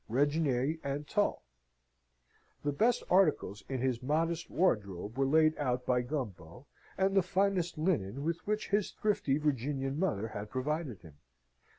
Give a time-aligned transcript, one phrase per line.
[0.09, 1.43] Regnier and Tull;
[2.63, 6.65] the best articles in his modest wardrobe were laid out by Gumbo,
[6.97, 11.17] and the finest linen with which his thrifty Virginian mother had provided him.